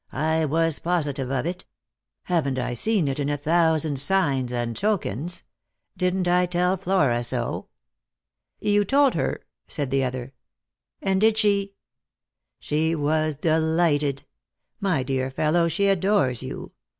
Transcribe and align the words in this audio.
"I 0.31 0.45
was 0.45 0.79
positive 0.79 1.29
of 1.29 1.45
it. 1.45 1.63
Haven't 2.23 2.57
I 2.57 2.73
seen 2.73 3.07
it 3.07 3.19
in 3.19 3.29
a 3.29 3.37
thousand 3.37 3.99
signs 3.99 4.51
and 4.51 4.75
tokens? 4.75 5.43
Didn't 5.95 6.27
I 6.27 6.47
tell 6.47 6.75
Flora 6.75 7.23
so?"" 7.23 7.67
You 8.71 8.83
told 8.83 9.13
her?" 9.13 9.45
said 9.67 9.91
the 9.91 10.03
other;" 10.03 10.33
and 11.03 11.21
did 11.21 11.37
she 11.37 11.75
""She 12.59 12.95
was 12.95 13.37
delighted. 13.37 14.23
My 14.79 15.03
dear 15.03 15.29
fellow, 15.29 15.67
she 15.67 15.87
adores 15.87 16.41
you. 16.41 16.71